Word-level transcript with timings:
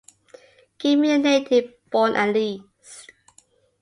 Give 0.79 0.97
me 0.97 1.11
a 1.11 1.19
native 1.19 1.73
born 1.91 2.15
at 2.15 2.33
least. 2.33 3.11